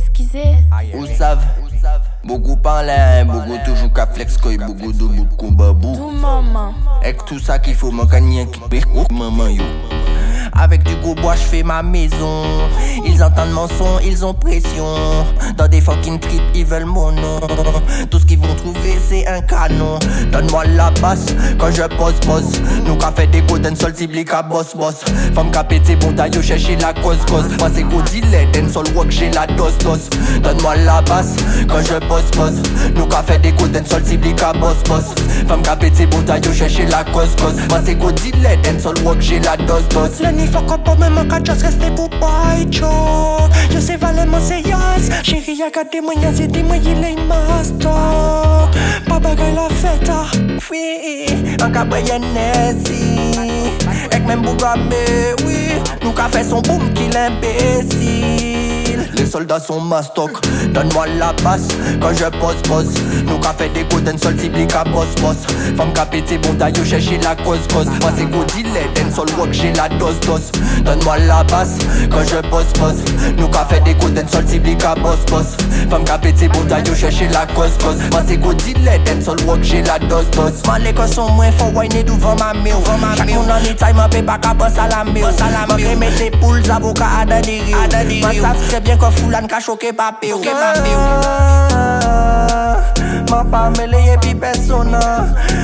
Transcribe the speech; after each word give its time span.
esquisser. 0.00 0.56
Ou 0.94 1.06
savent 1.06 1.44
Beaucoup 2.24 2.56
parlent, 2.56 3.26
beaucoup 3.26 3.56
toujours 3.64 3.92
qu'à 3.92 4.06
flex 4.06 4.36
quoi, 4.36 4.52
beaucoup 4.56 4.92
de 4.92 5.04
bout 5.04 5.24
de 5.24 5.34
combat. 5.34 5.74
Tout 5.80 6.10
maman. 6.10 6.74
Avec 7.00 7.24
tout 7.24 7.38
ça 7.38 7.58
qu'il 7.58 7.74
faut, 7.74 7.90
rien 7.90 8.46
qui 8.46 8.60
maman 9.12 9.48
yo. 9.48 9.64
Avec 10.52 10.82
du 10.82 10.94
gros 10.96 11.14
bois, 11.14 11.36
je 11.36 11.42
fais 11.42 11.62
ma 11.62 11.82
maison. 11.82 12.42
Ils 13.06 13.22
entendent 13.22 13.52
mon 13.52 13.68
son, 13.68 13.98
ils 14.04 14.24
ont 14.24 14.34
pression. 14.34 14.84
Dans 15.56 15.68
des 15.68 15.80
fucking 15.80 16.18
trips, 16.18 16.42
ils 16.54 16.66
veulent 16.66 16.84
mon 16.84 17.12
nom. 17.12 17.40
C'est 19.10 19.26
un 19.26 19.40
canon. 19.40 19.98
Donne-moi 20.32 20.64
la 20.76 20.90
basse 21.02 21.26
quand 21.58 21.70
je 21.74 21.82
pose, 21.96 22.14
pose. 22.26 22.60
Nous 22.86 22.96
qu'a 22.96 23.10
fait 23.10 23.26
des 23.26 23.42
golden 23.42 23.74
sol, 23.74 23.92
ciblique 23.94 24.32
à 24.32 24.42
boss, 24.42 24.76
boss. 24.76 25.04
Femme 25.34 25.50
qu'a 25.50 25.64
pété, 25.64 25.96
bon 25.96 26.14
chercher 26.40 26.76
la 26.76 26.92
cause, 26.94 27.18
cause. 27.28 27.46
Moi, 27.58 27.68
c'est 27.74 27.84
dealer, 28.10 28.46
den 28.52 28.70
sol 28.70 28.86
work, 28.94 29.10
j'ai 29.10 29.30
la 29.30 29.46
dose, 29.48 29.76
dose. 29.78 30.08
Donne-moi 30.42 30.76
la 30.76 31.02
basse 31.02 31.34
quand 31.68 31.80
je 31.80 31.98
pose, 32.06 32.30
pose. 32.32 32.62
Nous 32.94 33.06
qu'a 33.06 33.22
fait 33.22 33.38
des 33.40 33.52
golden 33.52 33.84
sol, 33.84 34.02
ciblique 34.04 34.42
à 34.42 34.52
boss, 34.52 34.76
boss. 34.88 35.06
Femme 35.48 35.62
qu'a 35.62 35.74
pété, 35.74 36.06
bon 36.06 36.24
chercher 36.52 36.86
la 36.86 37.02
cause, 37.04 37.34
cause. 37.40 37.56
Moi, 37.68 37.80
c'est 37.84 37.96
dealer, 38.22 38.56
den 38.62 38.78
sol 38.78 38.96
work, 39.04 39.20
j'ai 39.20 39.40
la 39.40 39.56
dose, 39.56 39.88
dose. 39.88 40.20
Le 40.20 40.46
fuck 40.46 40.70
up, 40.70 40.88
rester 41.62 41.90
pour 41.96 42.08
vraiment, 44.00 44.38
c'est 44.40 44.60
yes. 44.60 45.10
Chérie, 45.24 45.60
moyens, 46.02 46.38
il 46.38 46.56
est 46.56 46.70
la 49.60 49.68
feta 49.74 50.24
ah, 50.24 50.30
Oui, 50.70 51.26
an 51.62 51.72
ka 51.72 51.84
baye 51.84 52.18
nesi 52.18 53.00
Ek 54.14 54.22
men 54.26 54.42
bouga 54.42 54.76
me, 54.76 55.02
oui. 55.44 55.80
Nou 56.02 56.12
ka 56.16 56.28
fe 56.32 56.44
son 56.46 56.62
boum 56.68 56.86
ki 56.96 57.10
l'imbesi 57.14 58.19
soldats 59.30 59.60
sont 59.60 59.80
mastoc 59.80 60.30
Donne-moi 60.72 61.06
la 61.18 61.32
basse 61.44 61.68
quand 62.00 62.12
je 62.14 62.24
pose 62.38 62.60
pose 62.68 62.94
Nous 63.26 63.38
qu'a 63.38 63.52
fait 63.52 63.68
des 63.70 63.84
golden 63.84 64.18
sol 64.18 64.38
ciblique 64.38 64.74
à 64.74 64.84
boss 64.84 65.08
boss 65.20 65.36
Femme 65.76 65.92
qu'a 65.92 66.06
pété 66.06 66.38
bon 66.38 66.54
taillot 66.54 66.84
chercher 66.84 67.18
la 67.18 67.36
cause 67.36 67.66
cause. 67.72 67.86
Moi 68.00 68.10
c'est 68.16 68.24
go 68.24 68.44
den 68.94 69.12
sol 69.12 69.28
work 69.38 69.52
j'ai 69.52 69.72
la 69.72 69.88
dose 69.88 70.18
dose. 70.20 70.50
Donne-moi 70.84 71.18
la 71.18 71.44
basse 71.44 71.78
quand 72.10 72.24
je 72.24 72.48
pose 72.48 72.72
pose 72.74 73.02
Nous 73.38 73.48
qu'a 73.48 73.64
fait 73.66 73.80
des 73.80 73.94
golden 73.94 74.26
sol 74.28 74.46
ciblique 74.46 74.84
à 74.84 74.94
boss 74.94 75.18
boss 75.30 75.56
Femme 75.88 76.04
qu'a 76.04 76.18
pété 76.18 76.48
bon 76.48 76.64
taillot 76.64 76.94
chercher 76.94 77.28
la 77.28 77.46
cause 77.46 77.76
cause. 77.82 77.98
Moi 78.10 78.22
c'est 78.26 78.36
go 78.36 78.52
den 78.52 79.22
sol 79.22 79.38
work 79.46 79.62
j'ai 79.62 79.82
la 79.82 79.98
dose 79.98 80.28
dose. 80.30 80.62
Man, 80.66 80.82
les 80.82 80.92
gars 80.92 81.06
sont 81.06 81.30
moins 81.30 81.52
fort, 81.52 81.74
wine 81.74 81.90
devant 82.04 82.36
ma 82.36 82.52
mère, 82.54 82.78
devant 82.80 82.98
ma 82.98 83.08
mère. 83.08 83.16
Chaque 83.16 83.46
dans 83.46 83.58
les 83.62 83.74
time, 83.74 83.96
ma 83.96 84.08
paix, 84.08 84.22
pas 84.22 84.38
qu'à 84.38 84.54
boss 84.54 84.72
à 84.78 84.88
la 84.88 85.04
mère, 85.04 85.30
mère. 85.76 85.96
mettre 85.98 86.18
les 86.18 86.30
poules, 86.30 86.62
avocats 86.70 87.06
à 87.22 87.24
des 87.24 87.60
rios. 87.60 87.76
Moi, 88.20 88.30
savent 88.40 88.68
très 88.68 88.80
bien 88.80 88.96
que 88.96 89.04
Foulan 89.20 89.46
ka 89.46 89.60
choke 89.60 89.92
pape 89.92 90.32
ou 90.32 90.40
Ma 93.30 93.44
pa 93.44 93.70
meleye 93.78 94.16
pi 94.20 94.34
persona. 94.34 95.00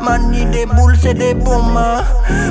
Man 0.00 0.30
ni 0.30 0.44
de 0.46 0.64
boule 0.66 0.96
se 0.96 1.12
de 1.12 1.34
bouman 1.34 2.04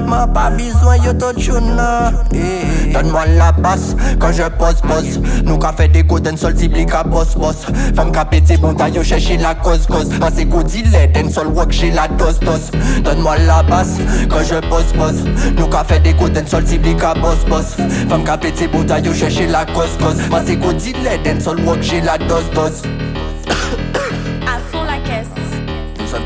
Ma 0.05 0.27
pa 0.27 0.49
bizwen 0.51 1.03
yo 1.03 1.13
to 1.13 1.31
tchouna. 1.33 2.11
Hey. 2.33 2.91
Donne-moi 2.93 3.25
la 3.37 3.53
passe 3.53 3.95
quand 4.19 4.31
je 4.31 4.43
pose 4.57 4.81
pose 4.81 5.19
Nou 5.45 5.57
ka 5.59 5.71
fe 5.75 5.87
de 5.91 6.01
goden 6.07 6.37
sol 6.39 6.53
tibli 6.55 6.85
ka 6.87 7.03
boss 7.03 7.35
boss 7.39 7.65
Fem 7.95 8.11
ka 8.15 8.23
pete 8.27 8.57
bon 8.61 8.75
ta 8.79 8.87
yo 8.89 9.03
cheshi 9.03 9.37
la 9.37 9.53
cause 9.55 9.85
cause. 9.87 10.11
An 10.21 10.31
se 10.31 10.45
go 10.47 10.63
dile 10.63 11.07
den 11.13 11.31
sol 11.31 11.51
wok 11.55 11.71
j'ai 11.71 11.91
la 11.91 12.07
dose 12.19 12.39
dose. 12.39 12.71
Donne-moi 13.03 13.37
la 13.47 13.63
passe 13.63 13.97
quand 14.29 14.43
je 14.43 14.59
pose 14.67 14.91
pose 14.97 15.23
Nou 15.57 15.67
ka 15.71 15.83
fe 15.87 15.99
de 16.03 16.15
goden 16.19 16.47
sol 16.47 16.63
tibli 16.67 16.95
ka 16.99 17.13
boss 17.19 17.43
boss 17.47 17.75
Fem 18.09 18.23
ka 18.27 18.37
pete 18.37 18.71
bon 18.71 18.87
ta 18.87 18.99
yo 18.99 19.13
cheshi 19.13 19.47
la 19.47 19.65
cause 19.71 19.97
cause. 20.03 20.19
An 20.31 20.47
se 20.47 20.59
go 20.59 20.73
dile 20.73 21.19
den 21.23 21.39
sol 21.41 21.63
wok 21.67 21.81
j'ai 21.81 22.01
la 22.01 22.17
dose 22.17 22.51
dose. 22.55 22.83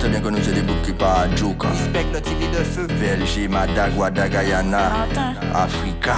Très 0.02 0.10
bien 0.10 0.20
que 0.20 0.30
nous 0.30 0.40
c'est 0.42 0.54
des 0.54 0.64
boucs 0.64 0.82
qui 0.82 0.94
pas 0.94 1.28
joke. 1.36 1.62
Respect 1.62 2.08
notre 2.12 2.32
idée 2.32 2.48
de 2.48 2.64
feu. 2.64 2.88
VLG, 2.90 3.48
Madagua, 3.48 4.10
Dagayana. 4.10 5.06
Africa. 5.54 6.16